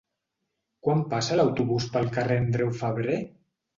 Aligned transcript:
Quan 0.87 1.03
passa 1.11 1.37
l'autobús 1.39 1.87
pel 1.97 2.11
carrer 2.19 2.39
Andreu 2.47 2.73
Febrer? 2.83 3.19